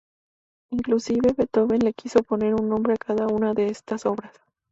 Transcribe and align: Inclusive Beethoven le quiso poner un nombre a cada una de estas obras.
Inclusive 0.71 1.31
Beethoven 1.37 1.77
le 1.85 1.93
quiso 1.93 2.23
poner 2.23 2.55
un 2.55 2.67
nombre 2.69 2.93
a 2.93 2.97
cada 2.97 3.27
una 3.27 3.53
de 3.53 3.67
estas 3.67 4.07
obras. 4.07 4.33